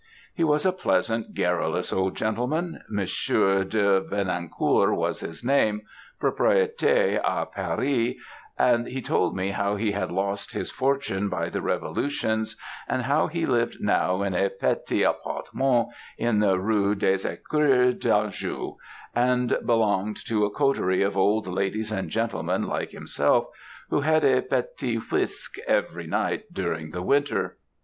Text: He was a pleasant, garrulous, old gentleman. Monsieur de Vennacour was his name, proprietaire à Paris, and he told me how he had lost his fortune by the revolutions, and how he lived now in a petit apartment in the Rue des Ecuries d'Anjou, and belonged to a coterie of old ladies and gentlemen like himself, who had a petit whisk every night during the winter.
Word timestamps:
He 0.33 0.43
was 0.43 0.65
a 0.65 0.71
pleasant, 0.71 1.35
garrulous, 1.35 1.93
old 1.93 2.15
gentleman. 2.15 2.81
Monsieur 2.89 3.63
de 3.63 3.99
Vennacour 4.01 4.95
was 4.95 5.19
his 5.19 5.45
name, 5.45 5.81
proprietaire 6.19 7.21
à 7.23 7.45
Paris, 7.51 8.15
and 8.57 8.87
he 8.87 8.99
told 8.99 9.35
me 9.35 9.51
how 9.51 9.75
he 9.75 9.91
had 9.91 10.09
lost 10.09 10.53
his 10.53 10.71
fortune 10.71 11.29
by 11.29 11.49
the 11.49 11.61
revolutions, 11.61 12.55
and 12.89 13.03
how 13.03 13.27
he 13.27 13.45
lived 13.45 13.79
now 13.79 14.23
in 14.23 14.33
a 14.33 14.49
petit 14.49 15.03
apartment 15.03 15.89
in 16.17 16.39
the 16.39 16.57
Rue 16.57 16.95
des 16.95 17.23
Ecuries 17.23 17.99
d'Anjou, 17.99 18.77
and 19.13 19.55
belonged 19.63 20.17
to 20.25 20.45
a 20.45 20.49
coterie 20.49 21.03
of 21.03 21.15
old 21.15 21.45
ladies 21.45 21.91
and 21.91 22.09
gentlemen 22.09 22.65
like 22.65 22.89
himself, 22.89 23.45
who 23.91 23.99
had 23.99 24.23
a 24.23 24.41
petit 24.41 24.95
whisk 25.11 25.59
every 25.67 26.07
night 26.07 26.45
during 26.51 26.89
the 26.89 27.03
winter. 27.03 27.57